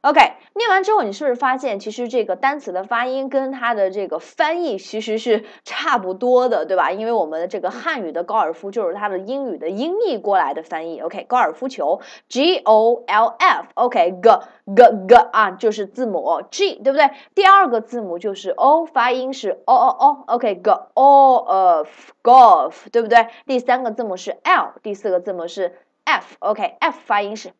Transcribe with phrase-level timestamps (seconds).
[0.00, 0.20] OK，
[0.54, 6.92] 念完之后，你是不是发现其实这个单词的发音跟它的这个翻译其实是差不多的，对吧？
[6.92, 11.00] 因为我们的这个汉语的高尔夫就是它的英语的音译过来的翻译。
[11.00, 17.10] OK，高尔夫球，G O L F，OK，G G G 啊，就是字母 G，对不对？
[17.34, 21.88] 第二个字母就是 O，发音是 O O O，OK，G O of
[22.22, 23.26] golf，对不对？
[23.46, 27.50] 第三个字母是 L，第四个字母是 F，OK，F 发音是。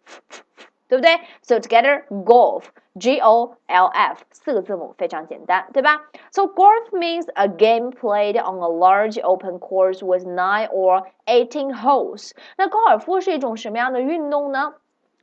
[0.87, 1.19] 对不对？
[1.41, 2.65] So together golf,
[2.99, 6.01] G O L F 四个字母非常简单，对吧？
[6.31, 12.31] So golf means a game played on a large open course with nine or eighteen holes。
[12.57, 14.75] 那高尔夫是一种什么样的运动呢？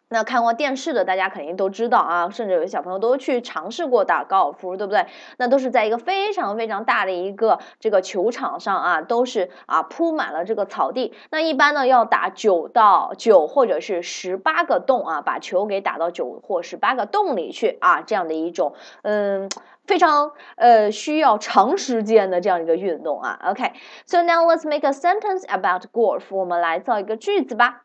[0.09, 5.07] 那看过电视的大家肯定都知道啊，甚至有些小朋友都去尝试过打高尔夫，对不对？
[5.37, 11.13] 那都是在一个非常非常大的一个这个球场上啊，都是啊铺满了这个草地。
[11.31, 19.49] 那一般呢要打九到九或者是十八个洞啊，把球给打到九或十八个洞里去啊，这样的一种嗯
[19.87, 23.39] 非常呃需要长时间的这样一个运动啊。
[23.43, 26.23] OK，so now let's make a sentence about golf。
[26.29, 27.81] 我们来造一个句子吧。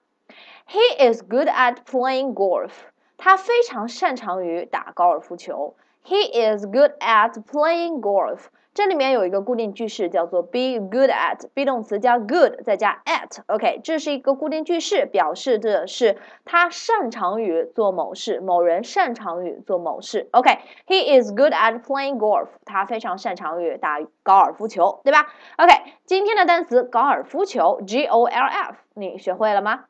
[0.69, 2.71] He is good at playing golf.
[3.17, 5.75] 他非常擅长于打高尔夫球。
[6.05, 8.47] He is good at playing golf.
[8.73, 13.43] 这里面有一个固定句式，叫做 be good at be 动词加 good 再加 at。
[13.49, 20.29] OK，这是一个固定句式，表示的是他擅长于做某事，某人擅长于做某事。
[20.31, 22.47] OK，he is good at playing golf.
[22.65, 25.27] 他非常擅长于打高尔夫球，对吧
[25.59, 25.75] ？OK，
[26.07, 29.87] 今天的单词高尔夫球 G O L F，你学会了吗？